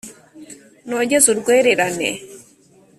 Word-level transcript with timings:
Nogeze 0.87 1.27
urwererane, 1.29 2.09